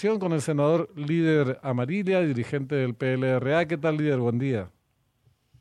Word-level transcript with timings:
Con 0.00 0.32
el 0.32 0.40
senador 0.40 0.88
líder 0.96 1.58
Amarilla, 1.62 2.22
dirigente 2.22 2.74
del 2.74 2.94
PLRA. 2.94 3.66
¿Qué 3.66 3.76
tal, 3.76 3.98
líder? 3.98 4.18
Buen 4.18 4.38
día. 4.38 4.70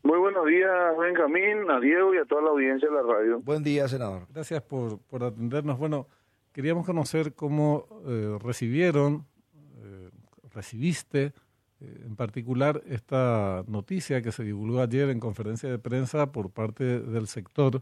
Muy 0.02 0.18
buenos 0.18 0.46
días, 0.46 0.98
Benjamín, 0.98 1.70
a 1.70 1.78
Diego 1.82 2.16
y 2.16 2.20
a 2.20 2.26
toda 2.26 2.44
la 2.44 2.52
audiencia 2.52 2.88
de 2.88 2.96
la 2.96 3.02
radio. 3.02 3.42
Buen 3.42 3.64
día, 3.64 3.90
senador. 3.90 4.28
Gracias 4.34 4.62
por, 4.62 4.98
por 5.00 5.26
atendernos. 5.26 5.78
Bueno, 5.78 6.08
queríamos 6.54 6.86
conocer 6.86 7.34
cómo 7.34 7.86
eh, 8.08 8.38
recibieron, 8.42 9.26
eh, 9.84 10.10
recibiste 10.54 11.34
eh, 11.82 12.04
en 12.06 12.16
particular 12.16 12.82
esta 12.86 13.66
noticia 13.68 14.22
que 14.22 14.32
se 14.32 14.46
divulgó 14.46 14.80
ayer 14.80 15.10
en 15.10 15.20
conferencia 15.20 15.70
de 15.70 15.80
prensa 15.80 16.32
por 16.32 16.50
parte 16.50 17.02
del 17.02 17.28
sector 17.28 17.82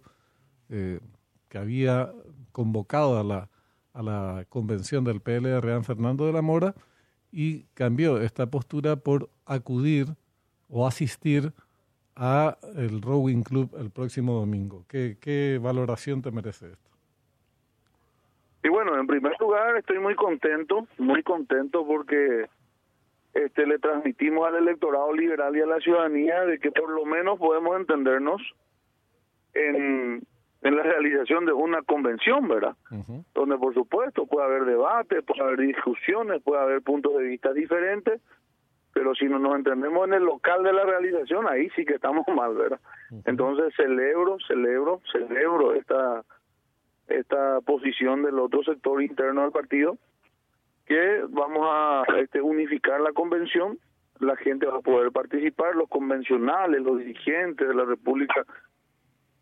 que 0.67 1.57
había 1.57 2.11
convocado 2.51 3.19
a 3.19 3.23
la 3.23 3.49
a 3.97 4.03
la 4.03 4.45
convención 4.47 5.03
del 5.03 5.21
PLR 5.21 5.83
Fernando 5.83 6.27
de 6.27 6.33
la 6.33 6.43
Mora 6.43 6.75
y 7.31 7.63
cambió 7.73 8.21
esta 8.21 8.45
postura 8.45 8.95
por 8.95 9.29
acudir 9.45 10.05
o 10.69 10.85
asistir 10.85 11.51
a 12.15 12.57
el 12.75 13.01
Rowing 13.01 13.41
Club 13.41 13.75
el 13.79 13.89
próximo 13.89 14.33
domingo. 14.33 14.85
¿Qué, 14.87 15.17
qué 15.19 15.59
valoración 15.61 16.21
te 16.21 16.31
merece 16.31 16.67
esto? 16.67 16.91
Y 18.63 18.69
bueno, 18.69 18.99
en 18.99 19.07
primer 19.07 19.33
lugar 19.39 19.77
estoy 19.77 19.97
muy 19.97 20.13
contento, 20.15 20.87
muy 20.99 21.23
contento 21.23 21.85
porque 21.85 22.45
este 23.33 23.65
le 23.65 23.79
transmitimos 23.79 24.47
al 24.47 24.57
electorado 24.57 25.11
liberal 25.13 25.55
y 25.55 25.61
a 25.61 25.65
la 25.65 25.79
ciudadanía 25.79 26.41
de 26.41 26.59
que 26.59 26.71
por 26.71 26.89
lo 26.89 27.03
menos 27.05 27.39
podemos 27.39 27.77
entendernos 27.77 28.41
en 29.53 30.21
en 30.61 30.75
la 30.75 30.83
realización 30.83 31.45
de 31.45 31.53
una 31.53 31.81
convención, 31.83 32.47
¿verdad? 32.47 32.75
Donde 33.33 33.57
por 33.57 33.73
supuesto 33.73 34.25
puede 34.25 34.47
haber 34.47 34.65
debate, 34.65 35.21
puede 35.21 35.41
haber 35.41 35.59
discusiones, 35.59 36.41
puede 36.41 36.61
haber 36.61 36.81
puntos 36.81 37.15
de 37.17 37.23
vista 37.23 37.53
diferentes, 37.53 38.21
pero 38.93 39.13
si 39.13 39.25
no 39.25 39.37
nos 39.37 39.55
entendemos 39.55 40.07
en 40.07 40.15
el 40.15 40.23
local 40.23 40.63
de 40.63 40.73
la 40.73 40.83
realización, 40.83 41.47
ahí 41.47 41.69
sí 41.75 41.85
que 41.85 41.95
estamos 41.95 42.25
mal, 42.35 42.55
¿verdad? 42.55 42.79
Entonces 43.25 43.73
celebro, 43.75 44.37
celebro, 44.47 45.01
celebro 45.11 45.73
esta 45.73 46.23
esta 47.07 47.61
posición 47.61 48.23
del 48.23 48.37
otro 48.37 48.63
sector 48.63 49.01
interno 49.01 49.43
del 49.43 49.51
partido, 49.51 49.97
que 50.85 51.21
vamos 51.29 51.65
a 51.69 52.03
este, 52.19 52.41
unificar 52.41 52.99
la 52.99 53.13
convención, 53.13 53.77
la 54.19 54.35
gente 54.35 54.65
va 54.65 54.77
a 54.77 54.81
poder 54.81 55.11
participar, 55.11 55.75
los 55.75 55.89
convencionales, 55.89 56.81
los 56.81 56.97
dirigentes 56.97 57.67
de 57.67 57.73
la 57.73 57.85
República 57.85 58.45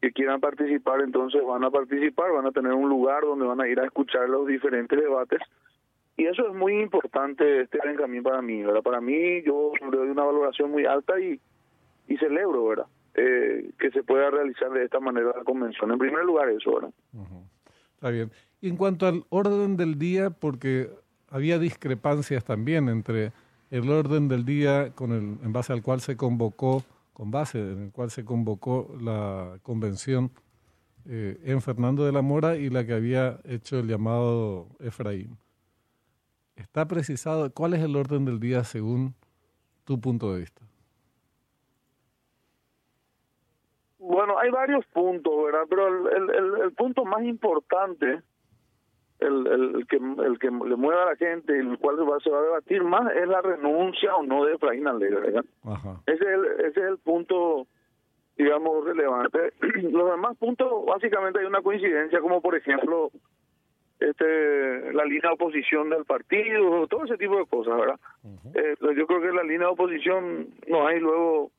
que 0.02 0.12
quieran 0.12 0.40
participar, 0.40 1.02
entonces 1.02 1.42
van 1.46 1.64
a 1.64 1.72
participar, 1.72 2.32
van 2.32 2.46
a 2.46 2.52
tener 2.52 2.74
un 2.74 2.90
lugar 2.90 3.22
donde 3.22 3.46
van 3.46 3.62
a 3.62 3.68
ir 3.68 3.80
a 3.80 3.86
escuchar 3.86 4.30
los 4.30 4.48
diferentes 4.48 5.00
debates. 5.00 5.40
Y 6.18 6.26
eso 6.26 6.48
es 6.48 6.54
muy 6.54 6.80
importante, 6.80 7.62
este 7.62 7.80
Benjamín, 7.84 8.24
para 8.24 8.42
mí, 8.42 8.64
¿verdad? 8.64 8.82
Para 8.82 9.02
mí, 9.02 9.42
yo 9.44 9.74
le 9.92 9.98
doy 9.98 10.10
una 10.10 10.24
valoración 10.24 10.72
muy 10.72 10.86
alta 10.86 11.20
y, 11.20 11.40
y 12.08 12.18
celebro, 12.18 12.68
¿verdad? 12.68 12.86
Eh, 13.16 13.72
que 13.80 13.92
se 13.92 14.04
pueda 14.04 14.30
realizar 14.30 14.70
de 14.72 14.84
esta 14.84 15.00
manera 15.00 15.34
la 15.38 15.44
convención. 15.44 15.92
En 15.92 15.98
primer 15.98 16.24
lugar, 16.24 16.50
eso, 16.50 16.76
¿verdad? 16.76 16.92
Está 17.96 18.10
bien. 18.10 18.32
Y 18.62 18.70
en 18.70 18.78
cuanto 18.78 19.08
al 19.08 19.24
orden 19.30 19.78
del 19.78 19.98
día, 19.98 20.30
porque 20.30 20.90
había 21.30 21.60
discrepancias 21.60 22.44
también 22.44 22.90
entre 22.90 23.32
el 23.72 23.90
orden 23.90 24.28
del 24.28 24.46
día 24.46 24.92
con 24.96 25.12
el, 25.12 25.38
en 25.46 25.54
base 25.54 25.74
al 25.74 25.82
cual 25.82 26.02
se 26.02 26.16
convocó 26.16 26.84
con 27.16 27.32
base 27.32 27.60
en 27.60 27.84
el 27.84 27.92
cual 27.94 28.12
se 28.12 28.26
convocó 28.26 28.94
la 29.00 29.58
convención 29.64 30.32
eh, 31.06 31.40
en 31.46 31.62
Fernando 31.62 32.04
de 32.06 32.12
la 32.12 32.22
Mora 32.22 32.58
y 32.58 32.70
la 32.70 32.86
que 32.86 32.92
había 32.92 33.40
hecho 33.46 33.80
el 33.80 33.88
llamado 33.88 34.68
Efraín. 34.82 35.38
¿Está 36.58 36.86
precisado 36.90 37.50
cuál 37.54 37.74
es 37.74 37.82
el 37.82 37.96
orden 37.96 38.26
del 38.26 38.42
día 38.42 38.66
según 38.66 39.16
tu 39.86 40.02
punto 40.02 40.34
de 40.34 40.42
vista? 40.42 40.62
Bueno, 43.98 44.38
hay 44.38 44.52
varios 44.52 44.86
puntos, 44.88 45.34
¿verdad? 45.46 45.66
Pero 45.70 46.10
el, 46.10 46.30
el, 46.34 46.62
el 46.64 46.74
punto 46.74 47.06
más 47.06 47.24
importante 47.24 48.22
el, 49.26 49.48
el, 49.48 49.88
que 49.88 49.98
el 49.98 50.40
que 50.40 50.50
le 50.52 50.76
mueva 50.76 51.04
a 51.04 51.12
la 51.12 51.16
gente, 51.16 51.58
el 51.58 51.78
cual 51.78 51.98
se 51.98 52.04
va, 52.04 52.20
se 52.20 52.30
va 52.30 52.40
a 52.40 52.44
debatir 52.44 52.84
más, 52.84 53.14
es 53.16 53.28
la 53.28 53.42
renuncia 53.42 54.16
o 54.16 54.24
no 54.24 54.46
de 54.46 54.56
Efraín 54.56 54.88
Alegre. 54.88 55.42
Ese, 56.06 56.14
es 56.14 56.22
el, 56.22 56.46
ese 56.66 56.80
es 56.80 56.86
el 56.88 56.98
punto, 57.00 57.68
digamos, 58.38 58.86
relevante. 58.86 59.54
Los 59.92 60.12
demás 60.12 60.38
puntos, 60.38 60.86
básicamente 60.86 61.40
hay 61.40 61.46
una 61.46 61.62
coincidencia, 61.62 62.20
como 62.20 62.42
por 62.42 62.56
ejemplo 62.56 63.12
este 64.00 64.92
la 64.92 65.06
línea 65.06 65.30
de 65.30 65.36
oposición 65.36 65.90
del 65.90 66.06
partido, 66.06 66.88
todo 66.88 67.06
ese 67.06 67.18
tipo 67.18 67.38
de 67.38 67.46
cosas, 67.46 67.78
¿verdad? 67.78 68.00
Eh, 68.54 68.76
yo 68.96 69.08
creo 69.08 69.22
que 69.22 69.30
en 69.30 69.36
la 69.36 69.44
línea 69.44 69.68
de 69.68 69.74
oposición 69.74 70.48
no 70.68 70.86
hay 70.86 71.00
luego 71.00 71.52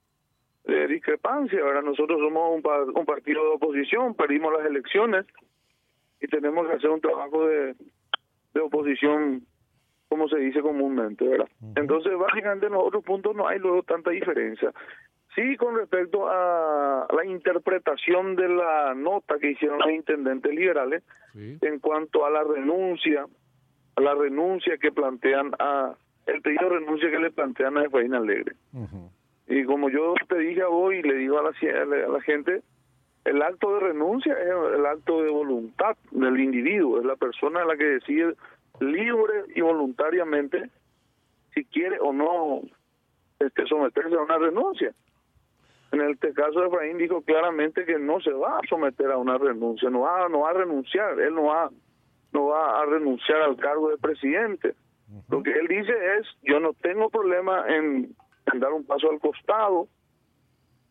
eh, 0.67 0.87
discrepancia, 0.89 1.63
¿verdad? 1.63 1.83
Nosotros 1.83 2.21
somos 2.21 2.57
un, 2.57 2.63
un 2.95 3.07
partido 3.07 3.43
de 3.43 3.51
oposición, 3.51 4.15
perdimos 4.15 4.53
las 4.53 4.67
elecciones, 4.67 5.25
y 6.21 6.27
tenemos 6.29 6.67
que 6.67 6.75
hacer 6.75 6.91
un 6.91 7.01
trabajo 7.01 7.47
de, 7.47 7.75
de 8.55 8.61
oposición 8.61 9.47
como 10.09 10.29
se 10.29 10.39
dice 10.39 10.61
comúnmente, 10.61 11.27
¿verdad? 11.27 11.49
Entonces, 11.75 12.17
básicamente 12.17 12.67
en 12.67 12.73
los 12.73 12.85
otros 12.85 13.05
puntos 13.05 13.35
no 13.35 13.49
hay 13.49 13.59
luego 13.59 13.83
tanta 13.83 14.11
diferencia. 14.11 14.73
Sí, 15.35 15.57
con 15.57 15.77
respecto 15.77 16.29
a 16.29 17.07
la 17.15 17.25
interpretación 17.27 18.37
de 18.37 18.49
la 18.49 18.95
nota 18.95 19.39
que 19.39 19.51
hicieron 19.51 19.79
los 19.79 19.91
intendentes 19.91 20.55
liberales 20.55 21.03
en 21.35 21.79
cuanto 21.81 22.25
a 22.25 22.31
la 22.31 22.43
renuncia, 22.43 23.27
a 23.97 24.01
la 24.01 24.15
renuncia 24.15 24.79
que 24.79 24.93
plantean 24.93 25.53
a, 25.59 25.95
el 26.27 26.41
pedido 26.41 26.71
de 26.71 26.79
renuncia 26.79 27.11
que 27.11 27.19
le 27.19 27.31
plantean 27.31 27.77
a 27.77 27.85
Efraín 27.85 28.15
Alegre. 28.15 28.55
Y 29.49 29.65
como 29.65 29.91
yo 29.91 30.15
te 30.29 30.39
dije 30.39 30.65
hoy 30.65 30.99
y 30.99 31.03
le 31.03 31.17
digo 31.17 31.39
a 31.39 31.43
la, 31.43 31.51
a 31.51 32.09
la 32.09 32.21
gente, 32.23 32.63
el 33.27 33.43
acto 33.43 33.75
de 33.75 33.81
renuncia 33.81 34.33
es 34.35 34.79
el 34.79 34.87
acto 34.87 35.23
de 35.23 35.31
voluntad 35.31 35.97
del 36.13 36.39
individuo, 36.41 37.01
es 37.01 37.05
la 37.05 37.17
persona 37.17 37.65
la 37.65 37.77
que 37.77 37.85
decide 37.85 38.35
libre 38.81 39.45
y 39.55 39.61
voluntariamente 39.61 40.71
si 41.53 41.65
quiere 41.65 41.99
o 42.01 42.13
no 42.13 42.61
este, 43.41 43.67
someterse 43.67 44.15
a 44.15 44.23
una 44.23 44.39
renuncia. 44.39 44.93
En 45.93 46.03
este 46.03 46.33
caso, 46.35 46.65
Efraín 46.65 46.99
dijo 46.99 47.23
claramente 47.23 47.85
que 47.85 47.99
no 47.99 48.21
se 48.21 48.33
va 48.33 48.59
a 48.59 48.67
someter 48.69 49.11
a 49.11 49.19
una 49.19 49.39
renuncia, 49.39 49.91
no 49.91 50.01
va, 50.01 50.29
no 50.29 50.41
va 50.41 50.51
a 50.51 50.55
renunciar, 50.55 51.19
él 51.21 51.35
no 51.35 51.45
va, 51.45 51.71
no 52.33 52.47
va 52.47 52.81
a 52.81 52.87
renunciar 52.87 53.41
al 53.43 53.57
cargo 53.57 53.91
de 53.91 53.99
presidente. 53.99 54.75
Lo 55.31 55.43
que 55.43 55.53
él 55.53 55.69
dice 55.69 55.93
es, 56.19 56.27
yo 56.43 56.61
no 56.61 56.75
tengo 56.75 57.09
problema 57.11 57.65
en 57.69 58.15
dar 58.59 58.73
un 58.73 58.85
paso 58.85 59.11
al 59.11 59.21
costado, 59.21 59.89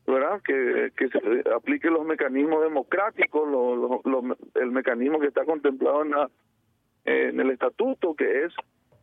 ¿verdad? 0.07 0.41
Que, 0.41 0.91
que 0.95 1.09
se 1.09 1.19
aplique 1.53 1.89
los 1.89 2.05
mecanismos 2.05 2.61
democráticos, 2.63 4.01
el 4.55 4.71
mecanismo 4.71 5.19
que 5.19 5.27
está 5.27 5.45
contemplado 5.45 6.03
en, 6.03 6.11
la, 6.11 6.29
en 7.05 7.39
el 7.39 7.51
estatuto, 7.51 8.15
que 8.15 8.45
es 8.45 8.53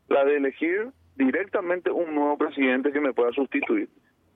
la 0.09 0.25
de 0.25 0.37
elegir 0.37 0.91
directamente 1.17 1.91
un 1.91 2.15
nuevo 2.15 2.39
presidente 2.39 2.93
que 2.93 3.01
me 3.01 3.13
pueda 3.13 3.33
sustituir. 3.33 3.89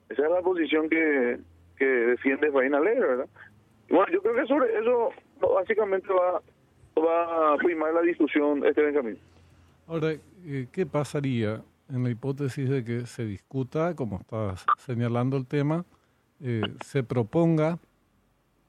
Esa 0.09 0.23
es 0.23 0.31
la 0.31 0.41
posición 0.41 0.89
que, 0.89 1.39
que 1.77 1.85
defiende 1.85 2.51
Faina 2.51 2.77
Alegre, 2.77 3.07
¿verdad? 3.07 3.27
bueno, 3.89 4.07
yo 4.11 4.21
creo 4.21 4.35
que 4.35 4.45
sobre 4.47 4.79
eso 4.79 5.09
básicamente 5.55 6.07
va, 6.13 6.41
va 7.01 7.53
a 7.53 7.57
primar 7.57 7.93
la 7.93 8.01
discusión 8.01 8.65
este 8.65 8.81
Benjamín. 8.81 9.17
Ahora, 9.87 10.11
eh, 10.45 10.67
¿qué 10.71 10.85
pasaría 10.85 11.61
en 11.89 12.03
la 12.03 12.09
hipótesis 12.09 12.69
de 12.69 12.83
que 12.83 13.05
se 13.05 13.25
discuta, 13.25 13.95
como 13.95 14.17
estás 14.17 14.65
señalando 14.79 15.37
el 15.37 15.47
tema, 15.47 15.85
eh, 16.41 16.61
se 16.85 17.03
proponga, 17.03 17.79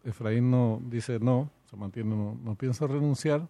Efraín 0.04 0.50
no 0.50 0.80
dice 0.84 1.18
no, 1.18 1.50
se 1.70 1.76
mantiene, 1.76 2.14
no, 2.14 2.38
no 2.42 2.54
piensa 2.54 2.86
renunciar, 2.86 3.48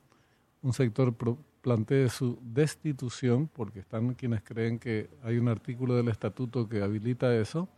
un 0.63 0.73
sector 0.73 1.15
plantee 1.61 2.09
su 2.09 2.39
destitución, 2.43 3.49
porque 3.49 3.81
están 3.81 4.15
quienes 4.15 4.43
creen 4.43 4.79
que 4.79 5.09
hay 5.23 5.39
un 5.39 5.49
artículo 5.49 5.95
del 5.95 6.09
estatuto 6.09 6.69
que 6.69 6.83
habilita 6.83 7.35
eso, 7.35 7.69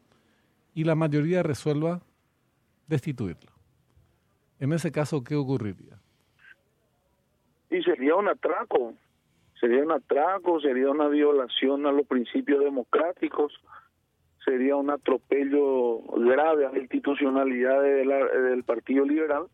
y 0.75 0.85
la 0.85 0.95
mayoría 0.95 1.43
resuelva 1.43 2.01
destituirlo. 2.87 3.51
En 4.59 4.73
ese 4.73 4.93
caso, 4.93 5.25
¿qué 5.25 5.35
ocurriría? 5.35 5.99
Y 7.71 7.83
sería 7.83 8.15
un 8.17 8.29
atraco, 8.29 8.95
sería 9.59 9.83
un 9.83 9.93
atraco, 9.93 10.61
sería 10.61 10.91
una 10.91 11.09
violación 11.09 11.87
a 11.87 11.93
los 11.93 12.07
principios 12.07 12.63
democráticos, 12.63 13.53
sería 14.45 14.77
un 14.77 14.91
atropello 14.91 16.01
grave 16.17 16.67
a 16.67 16.73
la 16.73 16.79
institucionalidad 16.79 17.83
del 17.83 18.65
Partido 18.65 19.05
Liberal 19.05 19.47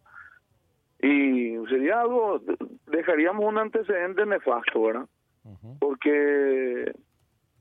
y 1.00 1.56
sería 1.68 2.00
algo, 2.00 2.40
dejaríamos 2.86 3.44
un 3.44 3.58
antecedente 3.58 4.24
nefasto, 4.24 4.82
¿verdad? 4.82 5.06
Porque 5.78 6.92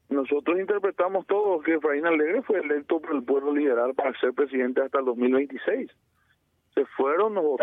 nosotros 0.09 0.59
interpretamos 0.59 1.25
todos 1.27 1.63
que 1.63 1.75
Efraín 1.75 2.05
Alegre 2.05 2.41
fue 2.43 2.59
electo 2.59 2.99
por 2.99 3.15
el 3.15 3.23
pueblo 3.23 3.53
liberal 3.53 3.93
para 3.93 4.17
ser 4.19 4.33
presidente 4.33 4.81
hasta 4.81 4.99
el 4.99 5.05
2026. 5.05 5.91
Se 6.73 6.85
fueron, 6.97 7.33
nos 7.33 7.59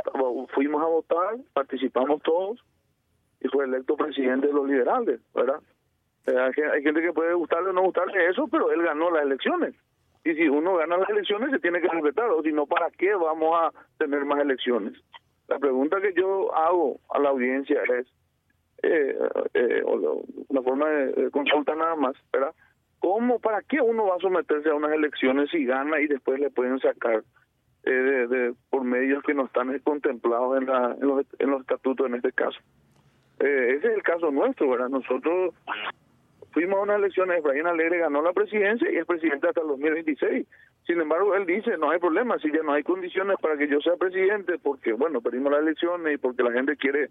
fuimos 0.55 0.82
a 0.82 0.87
votar, 0.87 1.37
participamos 1.53 2.23
todos 2.23 2.64
y 3.41 3.49
fue 3.49 3.64
electo 3.64 3.97
presidente 3.97 4.47
de 4.47 4.53
los 4.53 4.69
liberales, 4.69 5.20
¿verdad? 5.35 5.61
Hay, 6.26 6.82
gente 6.82 7.02
que 7.02 7.12
puede 7.12 7.34
gustarle 7.34 7.70
o 7.70 7.72
no 7.72 7.82
gustarle 7.82 8.28
eso, 8.28 8.46
pero 8.48 8.70
él 8.70 8.82
ganó 8.82 9.10
las 9.10 9.24
elecciones. 9.24 9.74
Y 10.24 10.34
si 10.34 10.48
uno 10.48 10.76
gana 10.76 10.98
las 10.98 11.10
elecciones, 11.10 11.50
se 11.50 11.58
tiene 11.58 11.80
que 11.80 11.88
respetar, 11.88 12.30
o 12.30 12.42
si 12.42 12.52
no, 12.52 12.66
¿para 12.66 12.90
qué 12.90 13.12
vamos 13.14 13.58
a 13.60 13.72
tener 13.98 14.24
más 14.24 14.40
elecciones? 14.40 14.94
La 15.48 15.58
pregunta 15.58 16.00
que 16.00 16.12
yo 16.14 16.54
hago 16.54 17.00
a 17.10 17.19
la 17.19 17.30
audiencia 17.30 17.82
es, 17.98 18.06
eh, 18.84 19.16
eh, 19.54 19.82
una 19.84 20.62
forma 20.62 20.88
de, 20.88 21.30
consulta 21.30 21.74
nada 21.74 21.96
más, 21.96 22.14
¿verdad? 22.32 22.54
¿Cómo, 23.00 23.40
para 23.40 23.62
qué 23.62 23.80
uno 23.80 24.06
va 24.06 24.14
a 24.14 24.20
someterse 24.20 24.70
a 24.70 24.75
unas 24.76 24.92
elecciones 24.92 25.50
si 25.50 25.64
gana 25.64 26.00
y 26.00 26.06
después 26.06 26.38
le 26.38 26.50
pueden 26.50 26.78
sacar 26.78 27.25
eh, 27.82 27.90
de, 27.90 28.54
por 28.70 28.84
medios 28.84 29.25
que 29.25 29.34
no 29.34 29.46
están 29.46 29.76
contemplados 29.80 30.58
en, 30.58 30.66
la, 30.66 30.96
en, 31.00 31.08
los, 31.08 31.26
en 31.40 31.50
los 31.50 31.62
estatutos 31.62 32.06
en 32.06 32.14
este 32.14 32.30
caso? 32.30 32.60
Eh, 33.40 33.75
ese 33.76 33.88
es 33.88 33.94
el 33.94 34.02
caso 34.04 34.30
nuestro, 34.30 34.70
¿verdad? 34.70 34.88
Nosotros 34.88 35.52
fuimos 36.52 36.78
a 36.78 36.82
unas 36.82 36.99
elecciones, 36.99 37.38
Efraín 37.38 37.66
Alegre 37.66 37.99
ganó 37.99 38.22
la 38.22 38.32
presidencia 38.32 38.90
y 38.90 38.96
es 38.96 39.06
presidente 39.06 39.49
hasta 39.49 39.60
el 39.60 39.69
2026. 39.69 40.46
Sin 40.87 41.00
embargo, 41.00 41.34
él 41.34 41.46
dice, 41.46 41.76
no 41.78 41.90
hay 41.90 41.99
problema, 41.99 42.38
si 42.38 42.50
ya 42.50 42.62
no 42.62 42.72
hay 42.72 42.82
condiciones 42.82 43.37
para 43.40 43.56
que 43.56 43.69
yo 43.69 43.81
sea 43.81 43.96
presidente, 43.96 44.58
porque, 44.58 44.93
bueno, 44.93 45.20
perdimos 45.20 45.52
las 45.52 45.62
elecciones 45.62 46.14
y 46.14 46.19
porque 46.19 46.43
la 46.43 46.52
gente 46.52 46.76
quiere 46.76 47.10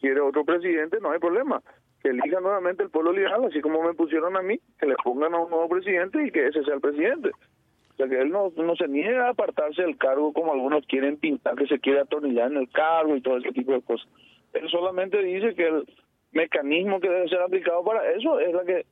quiere 0.00 0.20
otro 0.20 0.44
presidente, 0.44 0.98
no 1.00 1.12
hay 1.12 1.18
problema. 1.18 1.62
Que 2.02 2.08
elija 2.08 2.40
nuevamente 2.40 2.82
el 2.82 2.90
pueblo 2.90 3.12
liberal, 3.12 3.44
así 3.44 3.60
como 3.60 3.82
me 3.82 3.92
pusieron 3.94 4.36
a 4.36 4.42
mí, 4.42 4.58
que 4.78 4.86
le 4.86 4.94
pongan 5.04 5.34
a 5.34 5.40
un 5.40 5.50
nuevo 5.50 5.68
presidente 5.68 6.26
y 6.26 6.30
que 6.30 6.46
ese 6.46 6.64
sea 6.64 6.74
el 6.74 6.80
presidente. 6.80 7.30
O 7.30 7.96
sea, 7.96 8.08
que 8.08 8.18
él 8.18 8.30
no, 8.30 8.50
no 8.56 8.74
se 8.76 8.88
niega 8.88 9.26
a 9.26 9.30
apartarse 9.30 9.82
del 9.82 9.98
cargo 9.98 10.32
como 10.32 10.54
algunos 10.54 10.86
quieren 10.86 11.18
pintar, 11.18 11.54
que 11.56 11.66
se 11.66 11.78
quiere 11.78 12.00
atornillar 12.00 12.50
en 12.50 12.56
el 12.56 12.70
cargo 12.70 13.14
y 13.14 13.20
todo 13.20 13.36
ese 13.36 13.52
tipo 13.52 13.72
de 13.72 13.82
cosas. 13.82 14.08
Él 14.54 14.68
solamente 14.70 15.22
dice 15.22 15.54
que 15.54 15.66
el 15.66 15.86
mecanismo 16.32 17.00
que 17.00 17.08
debe 17.08 17.28
ser 17.28 17.40
aplicado 17.40 17.84
para 17.84 18.10
eso 18.12 18.38
es 18.40 18.52
la 18.54 18.64
que 18.64 18.86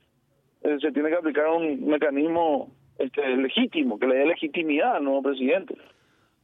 eh, 0.63 0.79
se 0.81 0.93
tiene 0.93 1.09
que 1.09 1.17
aplicar 1.17 1.49
un 1.49 1.87
mecanismo 1.87 2.71
este, 2.99 3.37
legítimo, 3.37 3.99
que 3.99 4.07
le 4.07 4.17
dé 4.17 4.27
legitimidad 4.27 4.97
al 4.97 5.05
nuevo 5.05 5.23
presidente. 5.23 5.77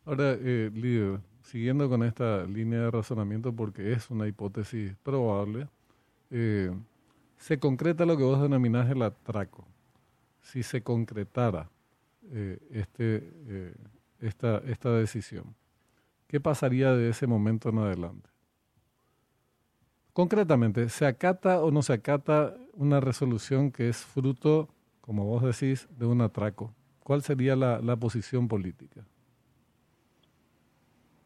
Ahora, 0.05 0.37
eh, 0.39 0.71
líder, 0.73 1.19
siguiendo 1.43 1.89
con 1.89 2.03
esta 2.03 2.45
línea 2.45 2.81
de 2.81 2.91
razonamiento, 2.91 3.55
porque 3.55 3.93
es 3.93 4.11
una 4.11 4.29
hipótesis 4.29 4.95
probable, 5.03 5.67
eh, 6.31 6.71
se 7.37 7.59
concreta 7.59 8.07
lo 8.07 8.17
que 8.17 8.23
vos 8.23 8.41
denominás 8.41 8.91
el 8.91 9.03
atraco. 9.03 9.67
Si 10.41 10.63
se 10.63 10.83
concretara 10.83 11.71
eh, 12.33 12.59
este, 12.73 13.33
eh, 13.49 13.75
esta, 14.21 14.63
esta 14.67 14.93
decisión, 14.93 15.55
¿qué 16.27 16.41
pasaría 16.41 16.93
de 16.95 17.11
ese 17.11 17.27
momento 17.27 17.69
en 17.69 17.79
adelante? 17.79 18.31
Concretamente, 20.15 20.89
¿se 20.89 21.05
acata 21.07 21.63
o 21.63 21.71
no 21.71 21.83
se 21.83 21.93
acata 21.93 22.55
una 22.73 23.01
resolución 23.01 23.71
que 23.71 23.91
es 23.91 24.07
fruto, 24.07 24.69
como 25.03 25.27
vos 25.27 25.43
decís, 25.43 25.87
de 25.99 26.07
un 26.07 26.23
atraco? 26.23 26.73
¿Cuál 27.01 27.21
sería 27.21 27.55
la 27.57 27.97
posición 27.97 28.49
política? 28.49 29.05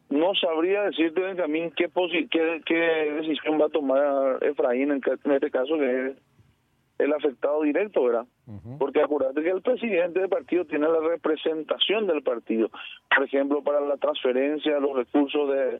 No 0.09 0.33
sabría 0.33 0.83
decirte, 0.83 1.21
Benjamín, 1.21 1.71
qué, 1.77 1.87
qué, 2.31 2.61
qué 2.65 2.75
decisión 2.75 3.61
va 3.61 3.65
a 3.65 3.69
tomar 3.69 4.43
Efraín 4.43 4.91
en, 4.91 5.01
este 5.33 5.51
caso, 5.51 5.77
que 5.77 6.07
es 6.07 6.17
el 6.97 7.13
afectado 7.13 7.61
directo, 7.61 8.03
¿verdad? 8.03 8.25
Porque 8.79 9.01
acuérdate 9.01 9.43
que 9.43 9.51
el 9.51 9.61
presidente 9.61 10.19
del 10.19 10.29
partido 10.29 10.65
tiene 10.65 10.87
la 10.87 10.99
representación 10.99 12.07
del 12.07 12.23
partido. 12.23 12.71
Por 13.15 13.23
ejemplo, 13.23 13.61
para 13.63 13.81
la 13.81 13.97
transferencia, 13.97 14.79
los 14.79 14.97
recursos 14.97 15.49
de 15.53 15.79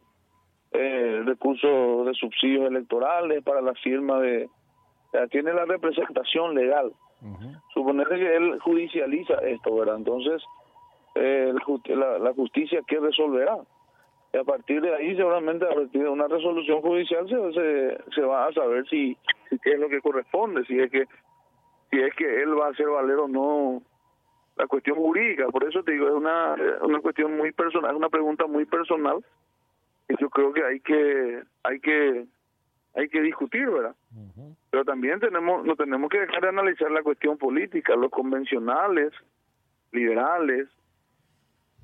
eh, 0.72 1.22
recursos 1.26 2.06
de 2.06 2.14
subsidios 2.14 2.68
electorales, 2.68 3.44
para 3.44 3.62
la 3.62 3.74
firma 3.76 4.20
de... 4.20 4.50
tiene 5.32 5.54
la 5.54 5.66
representación 5.66 6.56
legal. 6.56 6.92
Uh 7.22 7.58
que 8.08 8.36
él 8.36 8.60
judicializa 8.60 9.36
esto, 9.36 9.76
¿verdad? 9.76 9.98
Entonces, 9.98 10.42
eh, 11.16 11.54
la, 11.88 12.20
la 12.20 12.34
justicia, 12.34 12.82
¿qué 12.88 13.00
resolverá? 13.00 13.58
y 14.34 14.38
a 14.38 14.44
partir 14.44 14.82
de 14.82 14.94
ahí 14.96 15.16
seguramente 15.16 15.66
a 15.66 15.74
partir 15.74 16.04
de 16.04 16.10
una 16.10 16.28
resolución 16.28 16.82
judicial 16.82 17.28
se, 17.28 17.98
se, 18.14 18.22
va 18.22 18.48
a 18.48 18.54
saber 18.54 18.88
si, 18.88 19.18
si 19.50 19.60
qué 19.60 19.72
es 19.72 19.80
lo 19.80 19.90
que 19.90 20.02
corresponde 20.02 20.64
si 20.66 20.80
es 20.80 20.92
que 20.92 21.06
si 21.90 22.00
es 22.00 22.14
que 22.16 22.42
él 22.44 22.60
va 22.60 22.68
a 22.68 22.70
hacer 22.70 22.88
valer 22.88 23.18
o 23.18 23.28
no 23.28 23.82
la 24.56 24.68
cuestión 24.68 24.98
jurídica 24.98 25.48
por 25.48 25.64
eso 25.64 25.84
te 25.84 25.94
digo 25.94 26.08
es 26.08 26.14
una 26.14 26.56
una 26.82 27.00
cuestión 27.00 27.36
muy 27.38 27.52
personal 27.52 27.92
es 27.92 27.98
una 27.98 28.10
pregunta 28.10 28.46
muy 28.46 28.66
personal 28.66 29.24
yo 30.20 30.30
creo 30.30 30.54
que 30.54 30.64
hay 30.64 30.80
que 30.80 31.44
hay 31.64 31.80
que 31.80 32.26
hay 32.96 33.10
que 33.10 33.22
discutir 33.22 33.70
verdad 33.70 33.96
pero 34.70 34.86
también 34.86 35.20
tenemos 35.20 35.66
no 35.66 35.76
tenemos 35.76 36.10
que 36.10 36.20
dejar 36.20 36.42
de 36.42 36.50
analizar 36.50 36.92
la 36.92 37.02
cuestión 37.02 37.38
política. 37.38 37.96
Los 37.96 38.12
convencionales 38.12 39.12
liberales 39.92 40.68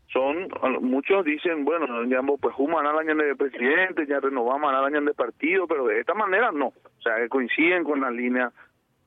son 0.07 0.47
muchos 0.81 1.25
dicen 1.25 1.65
bueno 1.65 2.03
ya 2.05 2.21
pues 2.21 2.55
human 2.57 2.85
al 2.85 2.99
año 2.99 3.15
de 3.15 3.35
presidente 3.35 4.05
ya 4.05 4.19
renovamos 4.19 4.71
al 4.71 4.85
año 4.85 5.01
de 5.01 5.13
partido 5.13 5.67
pero 5.67 5.87
de 5.87 5.99
esta 5.99 6.13
manera 6.13 6.51
no. 6.51 6.67
O 6.67 7.01
sea 7.01 7.15
que 7.17 7.29
coinciden 7.29 7.83
con 7.83 8.01
la 8.01 8.11
línea 8.11 8.51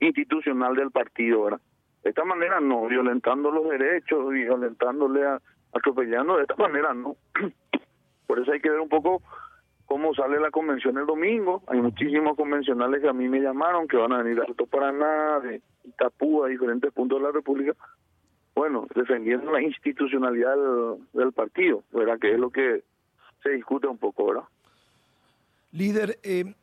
institucional 0.01 0.75
del 0.75 0.91
partido 0.91 1.45
verdad 1.45 1.61
de 2.03 2.11
esta 2.11 2.25
manera 2.25 2.61
no 2.61 2.87
violentando 2.87 3.51
los 3.51 3.69
derechos 3.69 4.29
violentándole 4.31 5.25
a, 5.25 5.41
atropellando 5.73 6.37
de 6.37 6.43
esta 6.43 6.57
manera 6.57 6.95
no 6.95 7.17
por 8.29 8.39
eso 8.39 8.53
hay 8.53 8.61
que 8.61 8.71
ver 8.71 8.79
un 8.79 8.89
poco 8.89 9.23
cómo 9.87 10.15
sale 10.15 10.39
la 10.39 10.53
convención 10.53 10.97
el 10.99 11.07
domingo 11.07 11.63
hay 11.67 11.81
muchísimos 11.81 12.37
convencionales 12.37 13.03
que 13.03 13.09
a 13.09 13.13
mí 13.13 13.29
me 13.29 13.41
llamaron 13.41 13.89
que 13.89 13.97
van 13.97 14.13
a 14.13 14.19
venir 14.19 14.37
de 14.37 14.47
Alto 14.47 14.67
Paraná 14.67 15.41
de 15.41 15.61
Itapú 15.83 16.45
a 16.45 16.49
diferentes 16.49 16.93
puntos 16.93 17.19
de 17.19 17.25
la 17.25 17.33
República 17.33 17.75
bueno, 18.59 18.89
defendiendo 18.93 19.53
la 19.53 19.63
institucionalidad 19.63 20.57
del, 21.13 21.33
partido, 21.33 21.85
¿verdad? 21.93 22.19
Que 22.19 22.33
es 22.33 22.41
lo 22.41 22.51
que 22.51 22.83
se 23.41 23.51
discute 23.51 23.87
un 23.87 23.99
poco, 23.99 24.27
¿verdad? 24.27 24.43
Líder, 25.71 26.19
eh, 26.25 26.55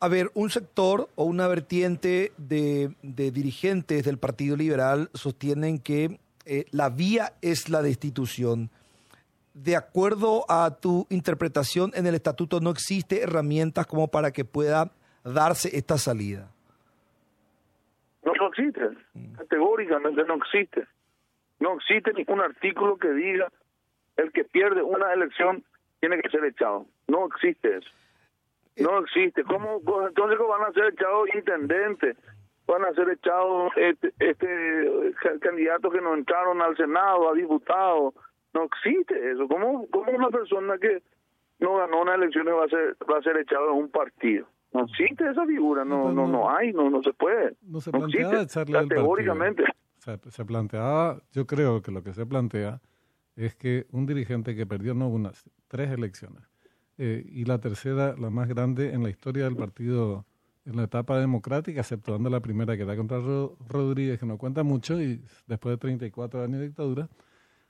a 0.00 0.08
ver, 0.08 0.30
un 0.32 0.48
sector 0.48 1.10
o 1.14 1.24
una 1.24 1.48
vertiente 1.48 2.32
de, 2.38 2.94
dirigentes 3.02 4.04
del 4.04 4.16
Partido 4.16 4.56
Liberal 4.56 5.10
sostienen 5.12 5.78
que 5.78 6.18
eh, 6.46 6.64
la 6.70 6.88
vía 6.88 7.34
es 7.42 7.68
la 7.68 7.82
destitución. 7.82 8.70
De 9.54 9.76
acuerdo 9.76 10.44
a 10.48 10.78
tu 10.80 11.06
interpretación, 11.10 11.90
en 11.94 12.06
el 12.06 12.14
estatuto 12.14 12.60
no 12.60 12.70
existe 12.70 13.22
herramientas 13.22 13.86
como 13.86 14.08
para 14.08 14.30
que 14.30 14.44
pueda 14.44 14.90
darse 15.24 15.76
esta 15.76 15.98
salida. 15.98 16.50
No, 18.24 18.32
no 18.34 18.48
existe, 18.48 18.80
mm. 19.14 19.34
categóricamente 19.34 20.24
no 20.24 20.34
existe. 20.34 20.86
No 21.60 21.74
existe 21.74 22.12
ningún 22.12 22.40
artículo 22.40 22.96
que 22.96 23.12
diga 23.12 23.48
el 24.16 24.32
que 24.32 24.44
pierde 24.44 24.82
una 24.82 25.12
elección 25.12 25.64
tiene 26.00 26.20
que 26.20 26.30
ser 26.30 26.44
echado. 26.44 26.86
No 27.06 27.26
existe 27.26 27.76
eso. 27.76 27.90
No 28.76 28.98
existe. 28.98 29.44
¿Cómo, 29.44 29.80
entonces 30.06 30.38
cómo 30.38 30.48
van 30.48 30.68
a 30.68 30.72
ser 30.72 30.86
echados 30.86 31.28
intendentes? 31.34 32.16
Van 32.66 32.84
a 32.84 32.92
ser 32.94 33.08
echados 33.10 33.72
este, 33.76 34.12
este 34.18 35.14
candidatos 35.40 35.92
que 35.92 36.00
no 36.00 36.14
entraron 36.14 36.62
al 36.62 36.76
Senado, 36.76 37.30
a 37.30 37.34
diputados. 37.34 38.14
No 38.54 38.64
existe 38.64 39.32
eso. 39.32 39.48
¿Cómo, 39.48 39.86
cómo 39.90 40.12
una 40.12 40.28
persona 40.28 40.78
que 40.78 41.02
no 41.58 41.76
ganó 41.76 42.02
una 42.02 42.14
elección 42.14 42.46
va 42.46 42.64
a 42.64 42.68
ser 42.68 42.96
va 43.10 43.18
a 43.18 43.22
ser 43.22 43.36
echado 43.38 43.70
en 43.70 43.78
un 43.78 43.90
partido? 43.90 44.46
No 44.72 44.84
existe 44.84 45.28
esa 45.28 45.44
figura, 45.46 45.84
no 45.84 46.12
no 46.12 46.26
no 46.26 46.50
hay, 46.50 46.72
no 46.72 46.90
no 46.90 47.02
se 47.02 47.12
puede. 47.12 47.54
No 47.62 47.80
se 47.80 47.90
existe, 47.90 48.72
categóricamente 48.72 49.64
se 50.02 50.44
planteaba, 50.44 51.22
yo 51.32 51.46
creo 51.46 51.82
que 51.82 51.92
lo 51.92 52.02
que 52.02 52.12
se 52.12 52.26
plantea 52.26 52.80
es 53.36 53.54
que 53.54 53.86
un 53.92 54.06
dirigente 54.06 54.56
que 54.56 54.66
perdió 54.66 54.94
no 54.94 55.08
unas, 55.08 55.44
tres 55.68 55.90
elecciones, 55.90 56.42
eh, 56.98 57.24
y 57.26 57.44
la 57.44 57.58
tercera, 57.58 58.14
la 58.18 58.30
más 58.30 58.48
grande 58.48 58.92
en 58.92 59.02
la 59.02 59.10
historia 59.10 59.44
del 59.44 59.56
partido 59.56 60.26
en 60.64 60.76
la 60.76 60.84
etapa 60.84 61.18
democrática, 61.18 61.80
exceptuando 61.80 62.30
la 62.30 62.40
primera 62.40 62.76
que 62.76 62.82
era 62.82 62.96
contra 62.96 63.18
Rodríguez, 63.68 64.20
que 64.20 64.26
no 64.26 64.38
cuenta 64.38 64.62
mucho, 64.62 65.00
y 65.00 65.20
después 65.46 65.72
de 65.72 65.78
34 65.78 66.42
años 66.42 66.60
de 66.60 66.66
dictadura, 66.66 67.08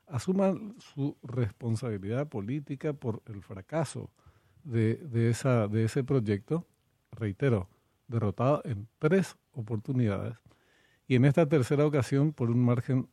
asuma 0.08 0.54
su 0.78 1.16
responsabilidad 1.22 2.28
política 2.28 2.92
por 2.92 3.22
el 3.26 3.42
fracaso 3.42 4.10
de, 4.64 4.96
de, 4.96 5.30
esa, 5.30 5.68
de 5.68 5.84
ese 5.84 6.04
proyecto, 6.04 6.66
reitero, 7.12 7.68
derrotado 8.08 8.62
en 8.64 8.88
tres 8.98 9.36
oportunidades, 9.52 10.36
y 11.08 11.16
en 11.16 11.24
esta 11.24 11.46
tercera 11.46 11.84
ocasión 11.86 12.32
por 12.32 12.50
un 12.50 12.64
margen 12.64 13.08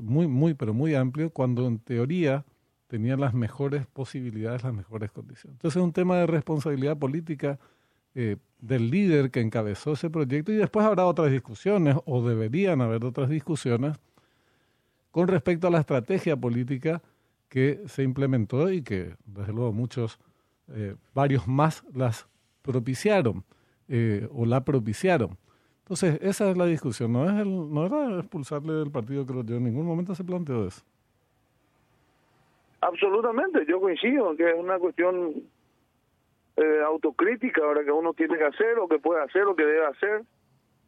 muy, 0.00 0.26
muy, 0.26 0.54
pero 0.54 0.74
muy 0.74 0.94
amplio, 0.94 1.30
cuando 1.30 1.66
en 1.66 1.78
teoría 1.78 2.44
tenía 2.88 3.16
las 3.16 3.34
mejores 3.34 3.86
posibilidades, 3.86 4.62
las 4.62 4.74
mejores 4.74 5.10
condiciones. 5.10 5.56
Entonces 5.56 5.80
es 5.80 5.84
un 5.84 5.92
tema 5.92 6.16
de 6.16 6.26
responsabilidad 6.26 6.96
política 6.96 7.58
eh, 8.14 8.36
del 8.60 8.90
líder 8.90 9.30
que 9.30 9.40
encabezó 9.40 9.92
ese 9.92 10.10
proyecto 10.10 10.52
y 10.52 10.56
después 10.56 10.86
habrá 10.86 11.06
otras 11.06 11.30
discusiones 11.30 11.96
o 12.04 12.26
deberían 12.26 12.80
haber 12.80 13.04
otras 13.04 13.28
discusiones 13.28 13.96
con 15.16 15.28
respecto 15.28 15.66
a 15.66 15.70
la 15.70 15.78
estrategia 15.78 16.36
política 16.36 17.00
que 17.48 17.80
se 17.86 18.02
implementó 18.02 18.70
y 18.70 18.82
que 18.82 19.14
desde 19.24 19.50
luego 19.50 19.72
muchos, 19.72 20.20
eh, 20.74 20.94
varios 21.14 21.48
más 21.48 21.82
las 21.94 22.28
propiciaron 22.60 23.42
eh, 23.88 24.28
o 24.30 24.44
la 24.44 24.62
propiciaron. 24.62 25.38
Entonces, 25.78 26.18
esa 26.20 26.50
es 26.50 26.58
la 26.58 26.66
discusión, 26.66 27.14
no 27.14 27.24
es 27.24 27.32
el, 27.40 27.48
no 27.48 27.86
era 27.86 28.18
expulsarle 28.18 28.74
del 28.74 28.90
partido, 28.90 29.24
creo 29.24 29.42
yo, 29.42 29.56
en 29.56 29.64
ningún 29.64 29.86
momento 29.86 30.14
se 30.14 30.22
planteó 30.22 30.66
eso. 30.66 30.84
Absolutamente, 32.82 33.64
yo 33.66 33.80
coincido 33.80 34.36
que 34.36 34.50
es 34.50 34.58
una 34.58 34.78
cuestión 34.78 35.32
eh, 36.58 36.82
autocrítica 36.84 37.62
ahora 37.64 37.82
que 37.84 37.90
uno 37.90 38.12
tiene 38.12 38.36
que 38.36 38.44
hacer, 38.44 38.78
o 38.78 38.86
que 38.86 38.98
puede 38.98 39.22
hacer, 39.22 39.44
o 39.44 39.56
que 39.56 39.64
debe 39.64 39.86
hacer. 39.86 40.24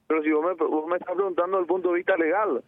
Pero 0.06 0.22
si 0.22 0.30
vos 0.32 0.44
me, 0.44 0.52
vos 0.52 0.86
me 0.86 0.98
estás 0.98 1.14
preguntando 1.14 1.56
desde 1.56 1.62
el 1.62 1.66
punto 1.66 1.88
de 1.88 1.94
vista 1.94 2.14
legal, 2.18 2.62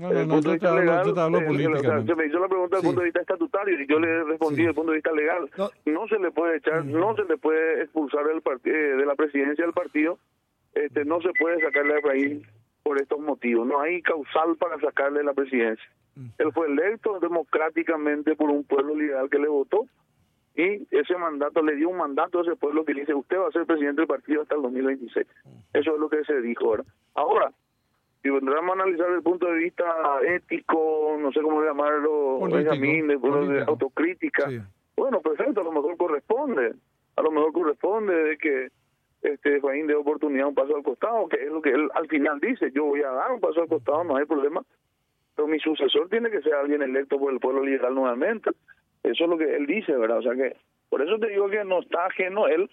no, 0.00 0.12
no, 0.12 0.26
no, 0.26 0.40
yo 0.40 0.58
te 0.58 0.66
hablo, 0.66 1.04
yo 1.04 1.14
te 1.14 1.20
hablo 1.20 1.38
eh, 1.38 2.04
se 2.06 2.14
me 2.16 2.26
hizo 2.26 2.38
la 2.40 2.48
pregunta 2.48 2.76
desde 2.76 2.88
el 2.88 2.94
punto 2.94 3.00
de 3.00 3.04
vista 3.04 3.20
estatutario 3.20 3.80
y 3.80 3.86
yo 3.86 4.00
le 4.00 4.24
respondí 4.24 4.56
Sí. 4.56 4.62
desde 4.62 4.70
el 4.70 4.74
punto 4.74 4.90
de 4.90 4.96
vista 4.96 5.12
legal. 5.12 5.50
No. 5.56 5.70
No, 5.86 6.08
se 6.08 6.18
le 6.18 6.30
puede 6.32 6.56
echar, 6.56 6.84
no 6.84 7.14
se 7.14 7.24
le 7.24 7.36
puede 7.38 7.82
expulsar 7.82 8.24
del 8.26 8.42
eh, 8.64 8.70
de 8.70 9.06
la 9.06 9.14
presidencia 9.14 9.64
del 9.64 9.72
partido, 9.74 10.18
este, 10.74 11.04
no 11.04 11.20
se 11.20 11.30
puede 11.38 11.60
sacarle 11.60 11.94
a 11.94 11.98
Efraín 11.98 12.42
por 12.82 13.00
estos 13.00 13.20
motivos. 13.20 13.66
No 13.66 13.80
hay 13.80 14.02
causal 14.02 14.56
para 14.56 14.78
sacarle 14.80 15.22
la 15.22 15.32
presidencia. 15.32 15.84
Él 16.38 16.52
fue 16.52 16.68
electo 16.68 17.18
democráticamente 17.20 18.36
por 18.36 18.50
un 18.50 18.64
pueblo 18.64 18.94
liberal 18.94 19.28
que 19.30 19.38
le 19.38 19.48
votó 19.48 19.86
y 20.56 20.86
ese 20.92 21.16
mandato 21.16 21.62
le 21.62 21.74
dio 21.74 21.88
un 21.88 21.96
mandato 21.96 22.38
a 22.38 22.42
ese 22.42 22.54
pueblo 22.54 22.84
que 22.84 22.94
le 22.94 23.00
dice 23.00 23.14
usted 23.14 23.38
va 23.38 23.48
a 23.48 23.52
ser 23.52 23.66
presidente 23.66 24.02
del 24.02 24.06
partido 24.06 24.42
hasta 24.42 24.54
el 24.54 24.62
2026. 24.62 25.26
Eso 25.72 25.94
es 25.94 25.98
lo 26.00 26.08
que 26.08 26.22
se 26.24 26.40
dijo 26.40 26.66
ahora. 26.66 26.84
Ahora, 27.14 27.52
si 28.24 28.30
vendremos 28.30 28.70
a 28.70 28.72
analizar 28.72 29.04
desde 29.04 29.18
el 29.18 29.22
punto 29.22 29.46
de 29.46 29.58
vista 29.58 29.84
ético, 30.26 31.14
no 31.20 31.30
sé 31.30 31.42
cómo 31.42 31.62
llamarlo, 31.62 32.40
Benjamín, 32.40 33.06
de, 33.06 33.64
autocrítica, 33.66 34.48
Sí. 34.48 34.60
bueno, 34.96 35.20
perfecto, 35.20 35.60
a 35.60 35.64
lo 35.64 35.72
mejor 35.72 35.94
corresponde, 35.98 36.72
a 37.16 37.22
lo 37.22 37.30
mejor 37.30 37.52
corresponde 37.52 38.14
de 38.14 38.38
que 38.38 38.68
este 39.20 39.56
Efraín 39.56 39.86
dé 39.86 39.94
oportunidad 39.94 40.48
un 40.48 40.54
paso 40.54 40.74
al 40.74 40.82
costado, 40.82 41.28
que 41.28 41.36
es 41.36 41.52
lo 41.52 41.60
que 41.60 41.68
él 41.68 41.90
al 41.94 42.08
final 42.08 42.40
dice, 42.40 42.72
yo 42.72 42.86
voy 42.86 43.02
a 43.02 43.10
dar 43.10 43.30
un 43.30 43.40
paso 43.40 43.60
al 43.60 43.68
costado, 43.68 44.02
no 44.04 44.16
hay 44.16 44.24
problema, 44.24 44.62
pero 45.36 45.46
mi 45.46 45.58
sucesor 45.58 46.08
tiene 46.08 46.30
que 46.30 46.40
ser 46.40 46.54
alguien 46.54 46.80
electo 46.80 47.18
por 47.18 47.30
el 47.30 47.40
pueblo 47.40 47.62
liberal 47.62 47.94
nuevamente. 47.94 48.52
Eso 49.02 49.24
es 49.24 49.30
lo 49.30 49.36
que 49.36 49.54
él 49.54 49.66
dice, 49.66 49.92
¿verdad? 49.92 50.18
O 50.18 50.22
sea 50.22 50.34
que, 50.34 50.56
por 50.88 51.02
eso 51.02 51.18
te 51.18 51.28
digo 51.28 51.50
que 51.50 51.62
no 51.62 51.80
está 51.80 52.06
ajeno 52.06 52.46
él. 52.46 52.70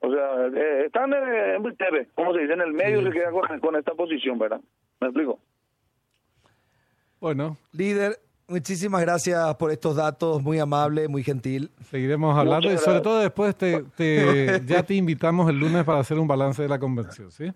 O 0.00 0.10
sea, 0.12 0.46
eh, 0.54 0.86
están 0.86 1.12
en, 1.12 1.64
en 1.66 1.76
TV, 1.76 2.08
como 2.14 2.32
se 2.34 2.40
dice, 2.40 2.52
en 2.52 2.60
el 2.60 2.72
medio 2.72 3.02
se 3.02 3.10
queda 3.10 3.30
con, 3.30 3.60
con 3.60 3.76
esta 3.76 3.92
posición, 3.94 4.38
¿verdad? 4.38 4.60
¿Me 5.00 5.08
explico? 5.08 5.38
Bueno, 7.20 7.56
Líder, 7.72 8.18
muchísimas 8.46 9.00
gracias 9.00 9.54
por 9.56 9.70
estos 9.70 9.96
datos, 9.96 10.42
muy 10.42 10.58
amable, 10.58 11.08
muy 11.08 11.22
gentil. 11.22 11.70
seguiremos 11.90 12.36
hablando 12.36 12.68
y 12.70 12.76
sobre 12.76 12.98
gracias. 12.98 13.02
todo 13.02 13.20
después 13.20 13.56
te, 13.56 13.82
te- 13.96 14.60
ya 14.66 14.82
te 14.82 14.94
invitamos 14.94 15.48
el 15.48 15.58
lunes 15.58 15.84
para 15.84 15.98
hacer 16.00 16.18
un 16.18 16.28
balance 16.28 16.62
de 16.62 16.68
la 16.68 16.78
convención, 16.78 17.30
¿sí? 17.30 17.50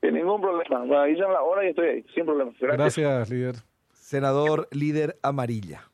Sin 0.00 0.14
ningún 0.14 0.40
problema. 0.40 0.84
Me 0.84 0.96
avisan 0.96 1.32
la 1.32 1.42
hora 1.42 1.64
y 1.66 1.70
estoy 1.70 1.88
ahí, 1.88 2.06
sin 2.14 2.24
problema. 2.24 2.52
Gracias. 2.60 2.78
Gracias, 3.04 3.30
líder. 3.30 3.54
Senador 3.92 4.68
líder 4.70 5.18
amarilla. 5.22 5.90